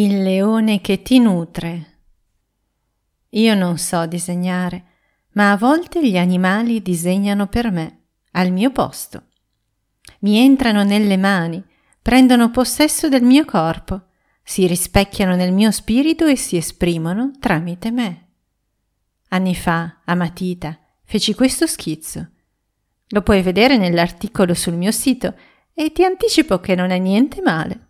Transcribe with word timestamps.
Il 0.00 0.22
leone 0.22 0.80
che 0.80 1.02
ti 1.02 1.18
nutre. 1.18 2.02
Io 3.30 3.56
non 3.56 3.78
so 3.78 4.06
disegnare, 4.06 4.84
ma 5.32 5.50
a 5.50 5.56
volte 5.56 6.08
gli 6.08 6.16
animali 6.16 6.80
disegnano 6.80 7.48
per 7.48 7.72
me, 7.72 8.02
al 8.30 8.52
mio 8.52 8.70
posto. 8.70 9.24
Mi 10.20 10.38
entrano 10.38 10.84
nelle 10.84 11.16
mani, 11.16 11.60
prendono 12.00 12.52
possesso 12.52 13.08
del 13.08 13.24
mio 13.24 13.44
corpo, 13.44 14.10
si 14.40 14.68
rispecchiano 14.68 15.34
nel 15.34 15.52
mio 15.52 15.72
spirito 15.72 16.26
e 16.26 16.36
si 16.36 16.56
esprimono 16.56 17.32
tramite 17.40 17.90
me. 17.90 18.28
Anni 19.30 19.56
fa, 19.56 20.02
a 20.04 20.14
Matita, 20.14 20.78
feci 21.02 21.34
questo 21.34 21.66
schizzo. 21.66 22.24
Lo 23.08 23.22
puoi 23.22 23.42
vedere 23.42 23.76
nell'articolo 23.76 24.54
sul 24.54 24.74
mio 24.74 24.92
sito 24.92 25.34
e 25.74 25.90
ti 25.90 26.04
anticipo 26.04 26.60
che 26.60 26.76
non 26.76 26.90
è 26.90 26.98
niente 27.00 27.42
male. 27.42 27.87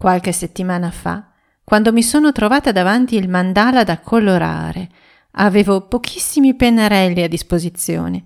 Qualche 0.00 0.32
settimana 0.32 0.90
fa, 0.90 1.28
quando 1.62 1.92
mi 1.92 2.02
sono 2.02 2.32
trovata 2.32 2.72
davanti 2.72 3.16
il 3.16 3.28
mandala 3.28 3.84
da 3.84 4.00
colorare, 4.00 4.88
avevo 5.32 5.88
pochissimi 5.88 6.54
pennarelli 6.54 7.22
a 7.22 7.28
disposizione. 7.28 8.24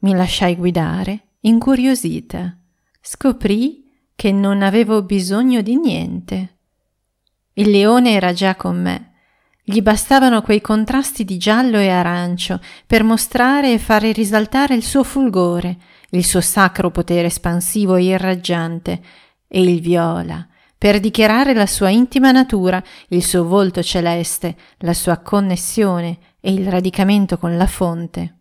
Mi 0.00 0.12
lasciai 0.12 0.54
guidare, 0.54 1.28
incuriosita. 1.40 2.54
Scoprì 3.00 3.90
che 4.14 4.32
non 4.32 4.60
avevo 4.60 5.02
bisogno 5.02 5.62
di 5.62 5.78
niente. 5.78 6.58
Il 7.54 7.70
leone 7.70 8.12
era 8.12 8.34
già 8.34 8.54
con 8.54 8.82
me. 8.82 9.12
Gli 9.64 9.80
bastavano 9.80 10.42
quei 10.42 10.60
contrasti 10.60 11.24
di 11.24 11.38
giallo 11.38 11.78
e 11.78 11.88
arancio 11.88 12.60
per 12.86 13.02
mostrare 13.02 13.72
e 13.72 13.78
fare 13.78 14.12
risaltare 14.12 14.74
il 14.74 14.84
suo 14.84 15.02
fulgore, 15.02 15.78
il 16.10 16.22
suo 16.26 16.42
sacro 16.42 16.90
potere 16.90 17.28
espansivo 17.28 17.94
e 17.94 18.02
irraggiante, 18.02 19.02
e 19.48 19.62
il 19.62 19.80
viola, 19.80 20.46
per 20.84 21.00
dichiarare 21.00 21.54
la 21.54 21.64
sua 21.64 21.88
intima 21.88 22.30
natura, 22.30 22.84
il 23.08 23.24
suo 23.24 23.46
volto 23.46 23.82
celeste, 23.82 24.54
la 24.80 24.92
sua 24.92 25.16
connessione 25.16 26.18
e 26.42 26.52
il 26.52 26.68
radicamento 26.68 27.38
con 27.38 27.56
la 27.56 27.66
fonte. 27.66 28.40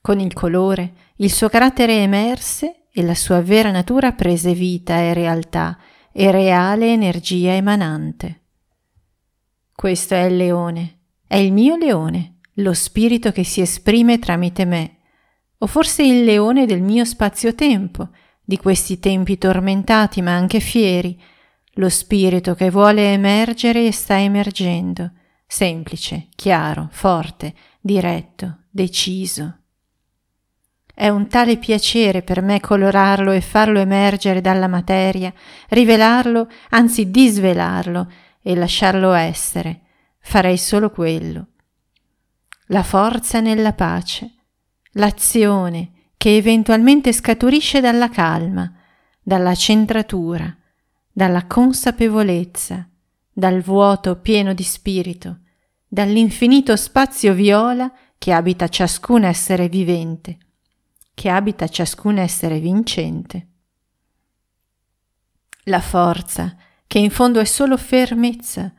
Con 0.00 0.18
il 0.18 0.32
colore, 0.32 0.94
il 1.18 1.30
suo 1.30 1.48
carattere 1.48 2.02
emerse 2.02 2.86
e 2.92 3.02
la 3.04 3.14
sua 3.14 3.40
vera 3.40 3.70
natura 3.70 4.10
prese 4.10 4.52
vita 4.52 4.96
e 4.96 5.14
realtà 5.14 5.78
e 6.10 6.32
reale 6.32 6.92
energia 6.92 7.52
emanante. 7.52 8.40
Questo 9.72 10.14
è 10.14 10.24
il 10.24 10.36
leone, 10.36 11.02
è 11.24 11.36
il 11.36 11.52
mio 11.52 11.76
leone, 11.76 12.40
lo 12.54 12.72
spirito 12.72 13.30
che 13.30 13.44
si 13.44 13.60
esprime 13.60 14.18
tramite 14.18 14.64
me, 14.64 14.96
o 15.58 15.68
forse 15.68 16.02
il 16.02 16.24
leone 16.24 16.66
del 16.66 16.82
mio 16.82 17.04
spazio-tempo, 17.04 18.08
di 18.42 18.56
questi 18.56 18.98
tempi 18.98 19.38
tormentati 19.38 20.20
ma 20.20 20.34
anche 20.34 20.58
fieri, 20.58 21.16
lo 21.74 21.88
spirito 21.88 22.54
che 22.54 22.70
vuole 22.70 23.12
emergere 23.12 23.86
e 23.86 23.92
sta 23.92 24.20
emergendo, 24.20 25.10
semplice, 25.46 26.28
chiaro, 26.34 26.88
forte, 26.90 27.54
diretto, 27.80 28.58
deciso. 28.70 29.58
È 30.94 31.08
un 31.08 31.26
tale 31.26 31.56
piacere 31.58 32.22
per 32.22 32.40
me 32.40 32.60
colorarlo 32.60 33.32
e 33.32 33.40
farlo 33.40 33.80
emergere 33.80 34.40
dalla 34.40 34.68
materia, 34.68 35.32
rivelarlo, 35.70 36.48
anzi 36.70 37.10
disvelarlo 37.10 38.10
e 38.40 38.54
lasciarlo 38.54 39.12
essere. 39.12 39.80
Farei 40.20 40.56
solo 40.56 40.90
quello. 40.90 41.48
La 42.68 42.84
forza 42.84 43.40
nella 43.40 43.72
pace, 43.72 44.32
l'azione 44.92 45.90
che 46.16 46.36
eventualmente 46.36 47.12
scaturisce 47.12 47.80
dalla 47.80 48.08
calma, 48.08 48.72
dalla 49.20 49.54
centratura, 49.54 50.56
dalla 51.16 51.46
consapevolezza, 51.46 52.88
dal 53.32 53.60
vuoto 53.60 54.16
pieno 54.16 54.52
di 54.52 54.64
spirito, 54.64 55.42
dall'infinito 55.86 56.74
spazio 56.74 57.34
viola 57.34 57.92
che 58.18 58.32
abita 58.32 58.66
ciascun 58.66 59.22
essere 59.22 59.68
vivente, 59.68 60.38
che 61.14 61.28
abita 61.28 61.68
ciascun 61.68 62.18
essere 62.18 62.58
vincente. 62.58 63.46
La 65.66 65.80
forza, 65.80 66.56
che 66.84 66.98
in 66.98 67.10
fondo 67.10 67.38
è 67.38 67.44
solo 67.44 67.76
fermezza, 67.76 68.74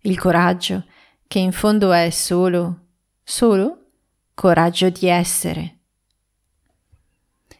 il 0.00 0.18
coraggio, 0.18 0.86
che 1.26 1.40
in 1.40 1.52
fondo 1.52 1.92
è 1.92 2.08
solo, 2.08 2.86
solo 3.22 3.90
coraggio 4.32 4.88
di 4.88 5.08
essere. 5.08 5.80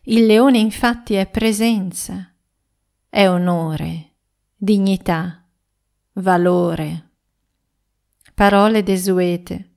Il 0.04 0.24
leone 0.24 0.56
infatti 0.56 1.14
è 1.16 1.26
presenza, 1.26 2.32
è 3.08 3.28
onore, 3.28 4.14
dignità, 4.56 5.44
valore. 6.14 7.10
Parole 8.34 8.82
desuete. 8.82 9.70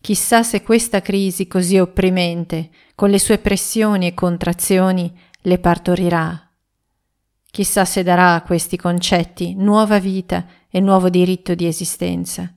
Chissà 0.00 0.42
se 0.42 0.62
questa 0.62 1.00
crisi 1.00 1.46
così 1.46 1.78
opprimente, 1.78 2.70
con 2.94 3.10
le 3.10 3.18
sue 3.18 3.38
pressioni 3.38 4.06
e 4.06 4.14
contrazioni, 4.14 5.16
le 5.42 5.58
partorirà. 5.58 6.48
Chissà 7.50 7.84
se 7.84 8.02
darà 8.02 8.34
a 8.34 8.42
questi 8.42 8.76
concetti 8.76 9.54
nuova 9.54 9.98
vita 9.98 10.46
e 10.68 10.80
nuovo 10.80 11.08
diritto 11.08 11.54
di 11.54 11.66
esistenza. 11.66 12.52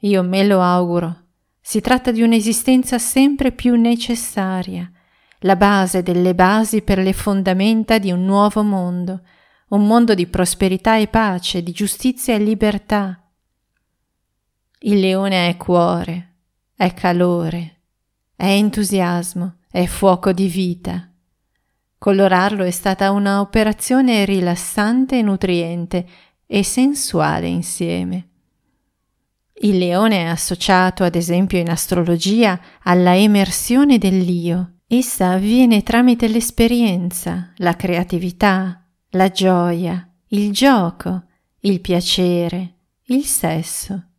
Io 0.00 0.22
me 0.22 0.44
lo 0.44 0.60
auguro. 0.60 1.22
Si 1.60 1.80
tratta 1.80 2.12
di 2.12 2.22
un'esistenza 2.22 2.98
sempre 2.98 3.52
più 3.52 3.74
necessaria, 3.74 4.90
la 5.44 5.56
base 5.56 6.02
delle 6.02 6.34
basi 6.34 6.80
per 6.80 6.98
le 6.98 7.12
fondamenta 7.12 7.98
di 7.98 8.10
un 8.10 8.24
nuovo 8.24 8.62
mondo, 8.62 9.20
un 9.68 9.86
mondo 9.86 10.14
di 10.14 10.26
prosperità 10.26 10.96
e 10.96 11.06
pace, 11.06 11.62
di 11.62 11.72
giustizia 11.72 12.34
e 12.34 12.38
libertà. 12.38 13.22
Il 14.80 15.00
leone 15.00 15.48
è 15.48 15.56
cuore, 15.58 16.32
è 16.74 16.94
calore, 16.94 17.80
è 18.34 18.46
entusiasmo, 18.46 19.56
è 19.70 19.84
fuoco 19.84 20.32
di 20.32 20.48
vita. 20.48 21.10
Colorarlo 21.98 22.64
è 22.64 22.70
stata 22.70 23.10
una 23.10 23.40
operazione 23.40 24.24
rilassante 24.24 25.18
e 25.18 25.22
nutriente 25.22 26.06
e 26.46 26.62
sensuale 26.62 27.48
insieme. 27.48 28.28
Il 29.60 29.76
leone 29.76 30.22
è 30.22 30.26
associato, 30.26 31.04
ad 31.04 31.14
esempio 31.14 31.58
in 31.58 31.68
astrologia, 31.68 32.58
alla 32.82 33.16
emersione 33.16 33.98
dell'io, 33.98 34.73
Essa 34.96 35.30
avviene 35.30 35.82
tramite 35.82 36.28
l'esperienza, 36.28 37.52
la 37.56 37.74
creatività, 37.74 38.86
la 39.10 39.28
gioia, 39.28 40.08
il 40.28 40.52
gioco, 40.52 41.24
il 41.62 41.80
piacere, 41.80 42.74
il 43.06 43.24
sesso. 43.24 44.10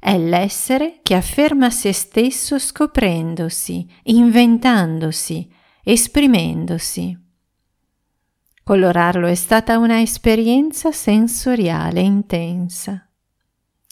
È 0.00 0.18
l'essere 0.18 0.98
che 1.04 1.14
afferma 1.14 1.70
se 1.70 1.92
stesso 1.92 2.58
scoprendosi, 2.58 3.88
inventandosi, 4.04 5.48
esprimendosi. 5.84 7.16
Colorarlo 8.64 9.28
è 9.28 9.36
stata 9.36 9.78
una 9.78 10.00
esperienza 10.00 10.90
sensoriale 10.90 12.00
intensa. 12.00 13.08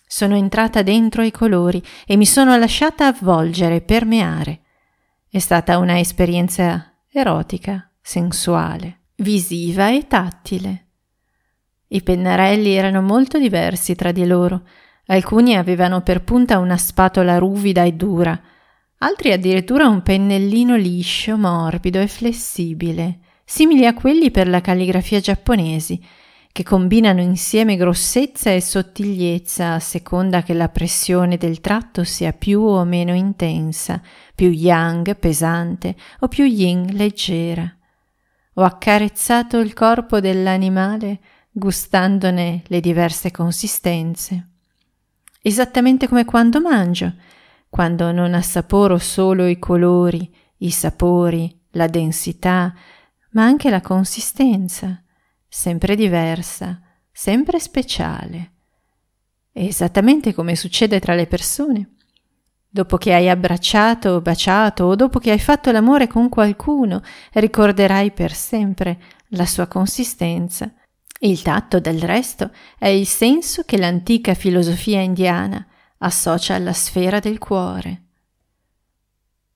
Sono 0.04 0.34
entrata 0.34 0.82
dentro 0.82 1.22
i 1.22 1.30
colori 1.30 1.80
e 2.04 2.16
mi 2.16 2.26
sono 2.26 2.56
lasciata 2.56 3.06
avvolgere, 3.06 3.80
permeare. 3.80 4.62
È 5.34 5.40
stata 5.40 5.78
una 5.78 5.98
esperienza 5.98 6.92
erotica, 7.10 7.90
sensuale, 8.00 9.06
visiva 9.16 9.90
e 9.90 10.06
tattile. 10.06 10.84
I 11.88 12.04
pennarelli 12.04 12.70
erano 12.70 13.02
molto 13.02 13.40
diversi 13.40 13.96
tra 13.96 14.12
di 14.12 14.24
loro. 14.26 14.62
Alcuni 15.06 15.56
avevano 15.56 16.02
per 16.02 16.22
punta 16.22 16.58
una 16.60 16.76
spatola 16.76 17.36
ruvida 17.38 17.82
e 17.82 17.94
dura, 17.94 18.40
altri 18.98 19.32
addirittura 19.32 19.88
un 19.88 20.02
pennellino 20.02 20.76
liscio, 20.76 21.36
morbido 21.36 21.98
e 21.98 22.06
flessibile, 22.06 23.18
simili 23.44 23.86
a 23.86 23.94
quelli 23.94 24.30
per 24.30 24.46
la 24.46 24.60
calligrafia 24.60 25.18
giapponesi, 25.18 26.00
che 26.54 26.62
combinano 26.62 27.20
insieme 27.20 27.74
grossezza 27.74 28.52
e 28.52 28.60
sottigliezza 28.60 29.72
a 29.72 29.80
seconda 29.80 30.44
che 30.44 30.54
la 30.54 30.68
pressione 30.68 31.36
del 31.36 31.60
tratto 31.60 32.04
sia 32.04 32.32
più 32.32 32.60
o 32.60 32.84
meno 32.84 33.12
intensa, 33.12 34.00
più 34.36 34.50
yang 34.50 35.16
pesante 35.16 35.96
o 36.20 36.28
più 36.28 36.44
yin 36.44 36.94
leggera. 36.94 37.68
Ho 38.52 38.62
accarezzato 38.62 39.58
il 39.58 39.72
corpo 39.72 40.20
dell'animale 40.20 41.18
gustandone 41.50 42.62
le 42.68 42.78
diverse 42.78 43.32
consistenze. 43.32 44.50
Esattamente 45.42 46.06
come 46.06 46.24
quando 46.24 46.60
mangio, 46.60 47.14
quando 47.68 48.12
non 48.12 48.32
assaporo 48.32 48.98
solo 48.98 49.48
i 49.48 49.58
colori, 49.58 50.32
i 50.58 50.70
sapori, 50.70 51.62
la 51.70 51.88
densità, 51.88 52.72
ma 53.30 53.42
anche 53.42 53.70
la 53.70 53.80
consistenza 53.80 55.00
sempre 55.56 55.94
diversa, 55.94 56.80
sempre 57.12 57.60
speciale. 57.60 58.50
esattamente 59.52 60.34
come 60.34 60.56
succede 60.56 60.98
tra 60.98 61.14
le 61.14 61.28
persone. 61.28 61.94
Dopo 62.68 62.96
che 62.96 63.14
hai 63.14 63.28
abbracciato 63.28 64.20
baciato 64.20 64.82
o 64.82 64.96
dopo 64.96 65.20
che 65.20 65.30
hai 65.30 65.38
fatto 65.38 65.70
l'amore 65.70 66.08
con 66.08 66.28
qualcuno, 66.28 67.02
ricorderai 67.34 68.10
per 68.10 68.32
sempre 68.32 69.00
la 69.28 69.46
sua 69.46 69.68
consistenza 69.68 70.74
Il 71.20 71.40
tatto, 71.40 71.78
del 71.78 72.02
resto, 72.02 72.50
è 72.76 72.88
il 72.88 73.06
senso 73.06 73.62
che 73.62 73.78
l'antica 73.78 74.34
filosofia 74.34 75.00
indiana 75.02 75.64
associa 75.98 76.56
alla 76.56 76.72
sfera 76.72 77.20
del 77.20 77.38
cuore. 77.38 78.02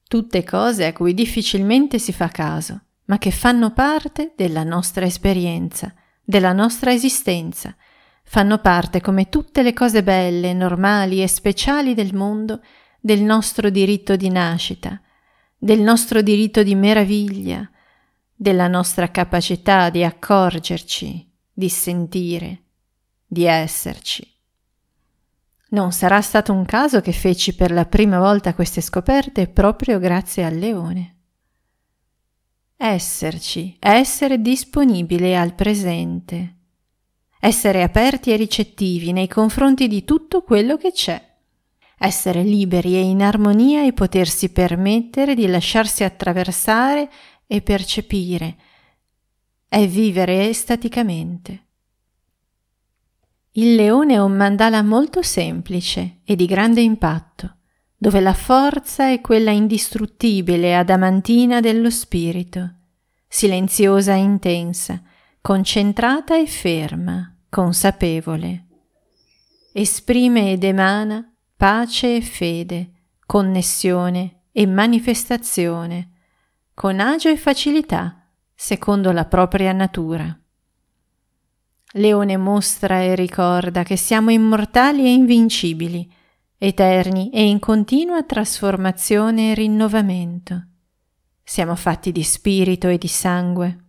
Tutte 0.06 0.44
cose 0.44 0.86
a 0.86 0.92
cui 0.92 1.12
difficilmente 1.12 1.98
si 1.98 2.12
fa 2.12 2.28
caso, 2.28 2.82
ma 3.08 3.18
che 3.18 3.30
fanno 3.30 3.72
parte 3.72 4.32
della 4.36 4.64
nostra 4.64 5.04
esperienza, 5.04 5.92
della 6.22 6.52
nostra 6.52 6.92
esistenza, 6.92 7.74
fanno 8.22 8.58
parte 8.58 9.00
come 9.00 9.30
tutte 9.30 9.62
le 9.62 9.72
cose 9.72 10.02
belle, 10.02 10.52
normali 10.52 11.22
e 11.22 11.26
speciali 11.26 11.94
del 11.94 12.14
mondo 12.14 12.60
del 13.00 13.22
nostro 13.22 13.70
diritto 13.70 14.16
di 14.16 14.28
nascita, 14.28 15.00
del 15.56 15.80
nostro 15.80 16.20
diritto 16.20 16.62
di 16.62 16.74
meraviglia, 16.74 17.68
della 18.34 18.68
nostra 18.68 19.10
capacità 19.10 19.88
di 19.88 20.04
accorgerci, 20.04 21.32
di 21.50 21.68
sentire, 21.70 22.62
di 23.26 23.44
esserci. 23.44 24.30
Non 25.70 25.92
sarà 25.92 26.20
stato 26.20 26.52
un 26.52 26.66
caso 26.66 27.00
che 27.00 27.12
feci 27.12 27.54
per 27.54 27.70
la 27.70 27.86
prima 27.86 28.18
volta 28.18 28.54
queste 28.54 28.82
scoperte 28.82 29.48
proprio 29.48 29.98
grazie 29.98 30.44
al 30.44 30.56
leone. 30.56 31.17
Esserci, 32.80 33.76
essere 33.80 34.40
disponibile 34.40 35.36
al 35.36 35.54
presente, 35.54 36.58
essere 37.40 37.82
aperti 37.82 38.30
e 38.30 38.36
ricettivi 38.36 39.10
nei 39.10 39.26
confronti 39.26 39.88
di 39.88 40.04
tutto 40.04 40.42
quello 40.42 40.76
che 40.76 40.92
c'è, 40.92 41.20
essere 41.98 42.44
liberi 42.44 42.94
e 42.94 43.00
in 43.00 43.20
armonia 43.20 43.84
e 43.84 43.92
potersi 43.92 44.50
permettere 44.50 45.34
di 45.34 45.48
lasciarsi 45.48 46.04
attraversare 46.04 47.10
e 47.48 47.62
percepire, 47.62 48.56
è 49.66 49.84
vivere 49.88 50.48
estaticamente. 50.48 51.66
Il 53.54 53.74
leone 53.74 54.14
è 54.14 54.18
un 54.18 54.36
mandala 54.36 54.84
molto 54.84 55.20
semplice 55.22 56.20
e 56.22 56.36
di 56.36 56.46
grande 56.46 56.80
impatto, 56.80 57.56
dove 58.00 58.20
la 58.20 58.32
forza 58.32 59.10
è 59.10 59.20
quella 59.20 59.50
indistruttibile 59.50 60.76
adamantina 60.76 61.58
dello 61.58 61.90
spirito, 61.90 62.74
silenziosa 63.26 64.14
e 64.14 64.18
intensa, 64.18 65.02
concentrata 65.40 66.38
e 66.38 66.46
ferma, 66.46 67.36
consapevole. 67.48 68.66
Esprime 69.72 70.52
ed 70.52 70.62
emana 70.62 71.28
pace 71.56 72.14
e 72.14 72.20
fede, 72.20 72.92
connessione 73.26 74.42
e 74.52 74.64
manifestazione, 74.64 76.10
con 76.72 77.00
agio 77.00 77.28
e 77.28 77.36
facilità, 77.36 78.28
secondo 78.54 79.10
la 79.10 79.24
propria 79.24 79.72
natura. 79.72 80.38
Leone 81.92 82.36
mostra 82.36 83.00
e 83.00 83.16
ricorda 83.16 83.82
che 83.82 83.96
siamo 83.96 84.30
immortali 84.30 85.04
e 85.04 85.12
invincibili, 85.12 86.08
eterni 86.58 87.30
e 87.30 87.46
in 87.46 87.60
continua 87.60 88.24
trasformazione 88.24 89.52
e 89.52 89.54
rinnovamento. 89.54 90.66
Siamo 91.42 91.76
fatti 91.76 92.10
di 92.12 92.24
spirito 92.24 92.88
e 92.88 92.98
di 92.98 93.06
sangue. 93.06 93.84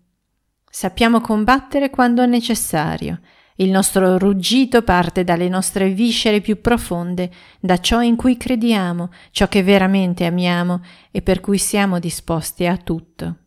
Sappiamo 0.69 1.19
combattere 1.19 1.89
quando 1.89 2.21
è 2.21 2.27
necessario. 2.27 3.19
Il 3.56 3.71
nostro 3.71 4.18
ruggito 4.18 4.83
parte 4.83 5.24
dalle 5.24 5.50
nostre 5.50 5.89
viscere 5.89 6.39
più 6.39 6.62
profonde, 6.62 7.30
da 7.60 7.80
ciò 7.80 8.01
in 8.01 8.16
cui 8.16 8.38
crediamo, 8.38 9.12
ciò 9.31 9.50
che 9.50 9.63
veramente 9.63 10.25
amiamo 10.25 10.81
e 11.12 11.22
per 11.22 11.42
cui 11.42 11.57
siamo 11.57 12.00
disposti 12.00 12.65
a 12.68 12.77
tutto. 12.77 13.38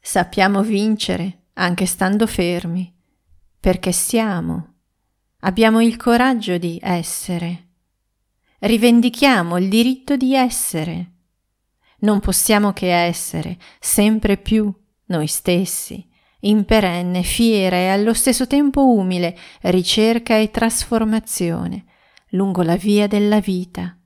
Sappiamo 0.00 0.62
vincere 0.62 1.42
anche 1.52 1.86
stando 1.86 2.26
fermi, 2.26 2.92
perché 3.60 3.92
siamo. 3.92 4.75
Abbiamo 5.46 5.80
il 5.80 5.96
coraggio 5.96 6.58
di 6.58 6.76
essere. 6.82 7.66
Rivendichiamo 8.58 9.56
il 9.58 9.68
diritto 9.68 10.16
di 10.16 10.34
essere. 10.34 11.12
Non 12.00 12.18
possiamo 12.18 12.72
che 12.72 12.92
essere 12.92 13.56
sempre 13.78 14.38
più 14.38 14.74
noi 15.04 15.28
stessi, 15.28 16.04
in 16.40 16.64
perenne, 16.64 17.22
fiera 17.22 17.76
e 17.76 17.86
allo 17.86 18.12
stesso 18.12 18.48
tempo 18.48 18.88
umile 18.88 19.38
ricerca 19.62 20.36
e 20.36 20.50
trasformazione 20.50 21.84
lungo 22.30 22.62
la 22.62 22.76
via 22.76 23.06
della 23.06 23.38
vita 23.38 23.96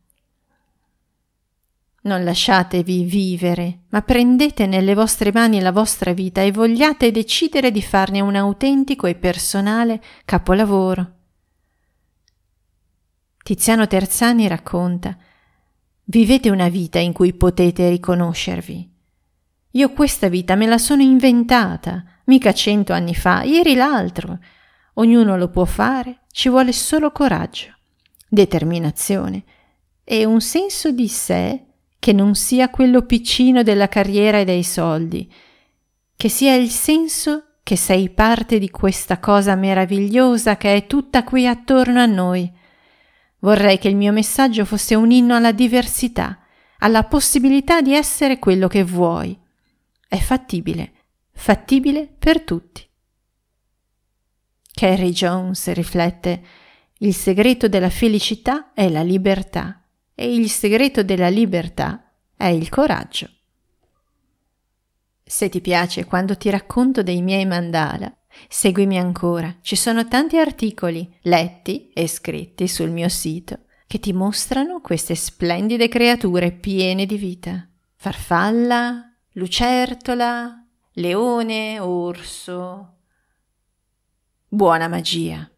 non 2.02 2.24
lasciatevi 2.24 3.04
vivere, 3.04 3.80
ma 3.90 4.00
prendete 4.00 4.66
nelle 4.66 4.94
vostre 4.94 5.32
mani 5.32 5.60
la 5.60 5.70
vostra 5.70 6.14
vita 6.14 6.40
e 6.40 6.50
vogliate 6.50 7.10
decidere 7.10 7.70
di 7.70 7.82
farne 7.82 8.20
un 8.20 8.36
autentico 8.36 9.06
e 9.06 9.16
personale 9.16 10.00
capolavoro. 10.24 11.19
Tiziano 13.50 13.88
Terzani 13.88 14.46
racconta 14.46 15.18
Vivete 16.04 16.50
una 16.50 16.68
vita 16.68 17.00
in 17.00 17.12
cui 17.12 17.32
potete 17.32 17.88
riconoscervi. 17.88 18.88
Io 19.72 19.90
questa 19.90 20.28
vita 20.28 20.54
me 20.54 20.66
la 20.66 20.78
sono 20.78 21.02
inventata, 21.02 22.04
mica 22.26 22.54
cento 22.54 22.92
anni 22.92 23.12
fa, 23.12 23.42
ieri 23.42 23.74
l'altro. 23.74 24.38
Ognuno 24.94 25.36
lo 25.36 25.48
può 25.48 25.64
fare, 25.64 26.20
ci 26.30 26.48
vuole 26.48 26.70
solo 26.72 27.10
coraggio, 27.10 27.74
determinazione 28.28 29.42
e 30.04 30.24
un 30.24 30.40
senso 30.40 30.92
di 30.92 31.08
sé 31.08 31.64
che 31.98 32.12
non 32.12 32.36
sia 32.36 32.70
quello 32.70 33.02
piccino 33.02 33.64
della 33.64 33.88
carriera 33.88 34.38
e 34.38 34.44
dei 34.44 34.62
soldi, 34.62 35.28
che 36.14 36.28
sia 36.28 36.54
il 36.54 36.70
senso 36.70 37.46
che 37.64 37.74
sei 37.74 38.10
parte 38.10 38.60
di 38.60 38.70
questa 38.70 39.18
cosa 39.18 39.56
meravigliosa 39.56 40.56
che 40.56 40.76
è 40.76 40.86
tutta 40.86 41.24
qui 41.24 41.48
attorno 41.48 41.98
a 41.98 42.06
noi. 42.06 42.58
Vorrei 43.40 43.78
che 43.78 43.88
il 43.88 43.96
mio 43.96 44.12
messaggio 44.12 44.64
fosse 44.64 44.94
un 44.94 45.10
inno 45.10 45.34
alla 45.34 45.52
diversità, 45.52 46.40
alla 46.78 47.04
possibilità 47.04 47.80
di 47.80 47.94
essere 47.94 48.38
quello 48.38 48.68
che 48.68 48.84
vuoi. 48.84 49.38
È 50.06 50.18
fattibile, 50.18 50.92
fattibile 51.32 52.06
per 52.06 52.42
tutti. 52.42 52.86
Carrie 54.72 55.12
Jones 55.12 55.70
riflette 55.72 56.42
il 56.98 57.14
segreto 57.14 57.68
della 57.68 57.90
felicità 57.90 58.72
è 58.74 58.88
la 58.88 59.02
libertà 59.02 59.84
e 60.14 60.34
il 60.34 60.50
segreto 60.50 61.02
della 61.02 61.28
libertà 61.28 62.12
è 62.36 62.46
il 62.46 62.68
coraggio. 62.68 63.28
Se 65.24 65.48
ti 65.48 65.60
piace 65.62 66.04
quando 66.04 66.36
ti 66.36 66.50
racconto 66.50 67.02
dei 67.02 67.22
miei 67.22 67.46
mandala, 67.46 68.14
seguimi 68.48 68.98
ancora. 68.98 69.56
Ci 69.60 69.76
sono 69.76 70.06
tanti 70.08 70.38
articoli 70.38 71.08
letti 71.22 71.90
e 71.92 72.06
scritti 72.06 72.68
sul 72.68 72.90
mio 72.90 73.08
sito 73.08 73.60
che 73.86 73.98
ti 73.98 74.12
mostrano 74.12 74.80
queste 74.80 75.14
splendide 75.14 75.88
creature 75.88 76.52
piene 76.52 77.06
di 77.06 77.16
vita. 77.16 77.68
Farfalla, 77.96 79.12
lucertola, 79.32 80.64
leone, 80.92 81.78
orso. 81.80 82.98
Buona 84.46 84.86
magia. 84.86 85.50